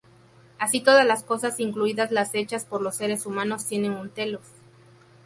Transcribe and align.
Así 0.57 0.81
todas 0.81 1.05
las 1.05 1.21
cosas, 1.23 1.59
incluidas 1.59 2.09
las 2.09 2.33
hechas 2.33 2.65
por 2.65 2.81
los 2.81 2.95
seres 2.95 3.27
humanos 3.27 3.67
tienen 3.67 3.91
un 3.91 4.09
"telos". 4.09 4.41